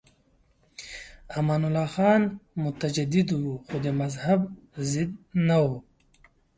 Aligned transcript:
امان 1.37 1.61
الله 1.67 1.87
خان 1.95 2.21
متجدد 2.65 3.29
و 3.33 3.43
خو 3.65 3.75
د 3.85 3.87
مذهب 4.01 4.39
ضد 4.91 5.11
نه 5.47 5.57
و. 5.63 5.65